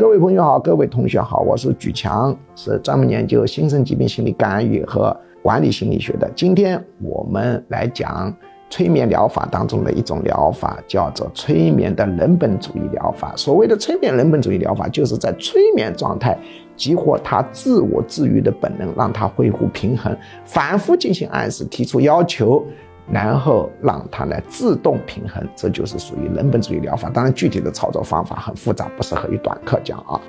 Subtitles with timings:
[0.00, 6.26] 各位朋友好，各位同学好，我是举强，是专门研究新生疾病心理干预和管理心理学的。
[6.34, 8.34] 今天我们来讲
[8.70, 13.34] 催眠疗法当中的一种疗法，叫做催眠的人本主义疗法。
[13.36, 16.34] 所谓的催眠人本主义疗法，就是在催眠状态
[16.74, 22.64] 激活他自我治愈的本能，让他恢复平衡，反复进行暗示，提出要求。
[23.08, 27.08] 然后让它来自动平衡，这就是属于人本主义疗法。
[27.08, 30.20] 当然，具体的操作方法很复杂，不适合于短课讲啊。